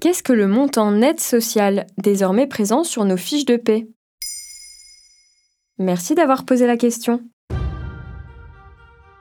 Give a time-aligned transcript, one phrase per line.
[0.00, 3.86] Qu'est-ce que le montant net social, désormais présent sur nos fiches de paie?
[5.78, 7.20] Merci d'avoir posé la question.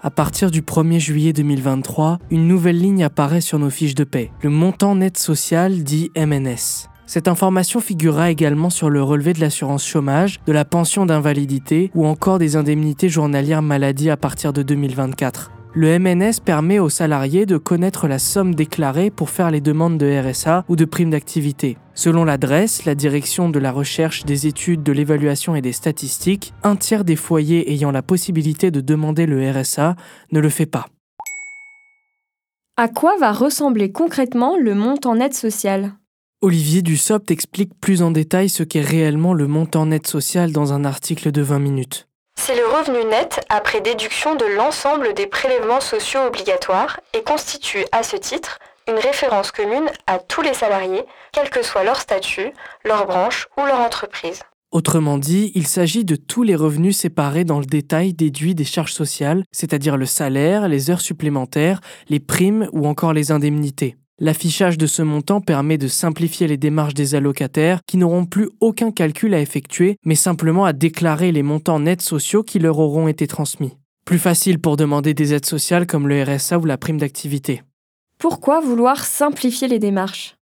[0.00, 4.32] À partir du 1er juillet 2023, une nouvelle ligne apparaît sur nos fiches de paie,
[4.42, 6.88] le montant net social dit MNS.
[7.06, 12.06] Cette information figurera également sur le relevé de l'assurance chômage, de la pension d'invalidité ou
[12.06, 15.52] encore des indemnités journalières maladie à partir de 2024.
[15.74, 20.20] Le MNS permet aux salariés de connaître la somme déclarée pour faire les demandes de
[20.20, 21.78] RSA ou de primes d'activité.
[21.94, 26.76] Selon l'adresse, la direction de la recherche, des études, de l'évaluation et des statistiques, un
[26.76, 29.96] tiers des foyers ayant la possibilité de demander le RSA
[30.30, 30.88] ne le fait pas.
[32.76, 35.94] À quoi va ressembler concrètement le montant net social?
[36.42, 40.84] Olivier Dussopt explique plus en détail ce qu'est réellement le montant net social dans un
[40.84, 42.08] article de 20 minutes.
[42.44, 48.02] C'est le revenu net après déduction de l'ensemble des prélèvements sociaux obligatoires et constitue à
[48.02, 52.50] ce titre une référence commune à tous les salariés, quel que soit leur statut,
[52.84, 54.40] leur branche ou leur entreprise.
[54.72, 58.92] Autrement dit, il s'agit de tous les revenus séparés dans le détail déduits des charges
[58.92, 63.94] sociales, c'est-à-dire le salaire, les heures supplémentaires, les primes ou encore les indemnités.
[64.18, 68.90] L'affichage de ce montant permet de simplifier les démarches des allocataires qui n'auront plus aucun
[68.90, 73.26] calcul à effectuer, mais simplement à déclarer les montants nets sociaux qui leur auront été
[73.26, 73.72] transmis.
[74.04, 77.62] Plus facile pour demander des aides sociales comme le RSA ou la prime d'activité.
[78.18, 80.36] Pourquoi vouloir simplifier les démarches?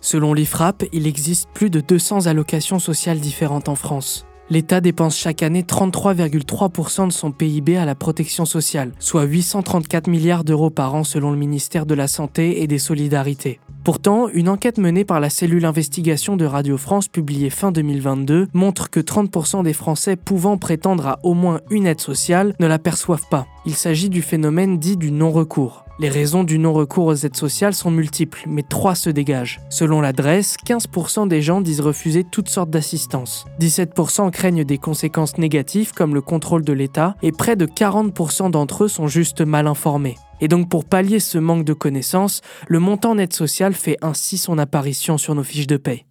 [0.00, 5.42] Selon l'IFRAP, il existe plus de 200 allocations sociales différentes en France l'État dépense chaque
[5.42, 11.04] année 33,3% de son PIB à la protection sociale, soit 834 milliards d'euros par an
[11.04, 13.60] selon le ministère de la Santé et des Solidarités.
[13.86, 18.90] Pourtant, une enquête menée par la cellule investigation de Radio France publiée fin 2022 montre
[18.90, 23.46] que 30% des Français pouvant prétendre à au moins une aide sociale ne l'aperçoivent pas.
[23.64, 25.85] Il s'agit du phénomène dit du non-recours.
[25.98, 29.60] Les raisons du non-recours aux aides sociales sont multiples, mais trois se dégagent.
[29.70, 33.46] Selon l'adresse, 15% des gens disent refuser toutes sortes d'assistance.
[33.60, 38.84] 17% craignent des conséquences négatives comme le contrôle de l'État, et près de 40% d'entre
[38.84, 40.16] eux sont juste mal informés.
[40.42, 44.58] Et donc pour pallier ce manque de connaissances, le montant net social fait ainsi son
[44.58, 46.04] apparition sur nos fiches de paie.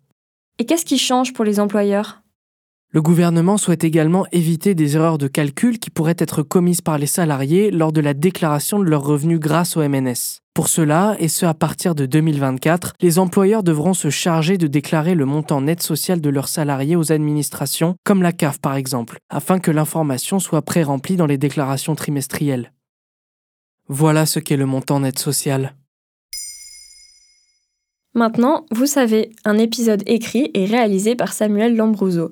[0.57, 2.25] Et qu'est-ce qui change pour les employeurs?
[2.95, 7.07] Le gouvernement souhaite également éviter des erreurs de calcul qui pourraient être commises par les
[7.07, 10.39] salariés lors de la déclaration de leurs revenus grâce au MNS.
[10.53, 15.13] Pour cela, et ce à partir de 2024, les employeurs devront se charger de déclarer
[15.13, 19.59] le montant net social de leurs salariés aux administrations, comme la CAF par exemple, afin
[19.59, 22.72] que l'information soit pré-remplie dans les déclarations trimestrielles.
[23.89, 25.75] Voilà ce qu'est le montant net social.
[28.13, 32.31] Maintenant, vous savez, un épisode écrit et réalisé par Samuel Lambrouzo.